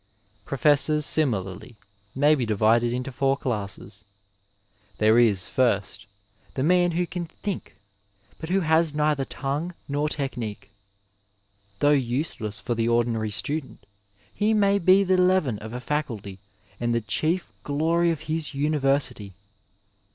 ^ 0.41 0.45
Prof 0.45 0.63
essors 0.63 1.03
similarly 1.03 1.77
may 2.15 2.33
be 2.33 2.43
divided 2.43 2.91
into 2.91 3.11
four 3.11 3.37
classes. 3.37 4.03
There 4.97 5.19
is, 5.19 5.45
first, 5.45 6.07
the 6.55 6.63
man 6.63 6.93
who 6.93 7.05
can 7.05 7.27
think 7.27 7.75
but 8.39 8.49
who 8.49 8.61
has 8.61 8.95
neither 8.95 9.25
tongue 9.25 9.75
nor 9.87 10.09
technique. 10.09 10.71
Though 11.81 11.91
useless 11.91 12.59
for 12.59 12.73
the 12.73 12.87
ordinary 12.87 13.29
student, 13.29 13.85
he 14.33 14.55
may 14.55 14.79
be 14.79 15.03
the 15.03 15.17
leaven 15.19 15.59
of 15.59 15.71
a 15.71 15.79
faculty 15.79 16.39
and 16.79 16.95
the 16.95 17.01
chief 17.01 17.51
glory 17.63 18.09
of 18.09 18.21
his 18.21 18.55
university. 18.55 19.35